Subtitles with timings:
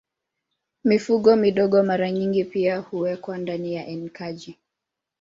[0.83, 4.57] Mifugo midogo mara nyingi pia huwekwa ndani ya enkaji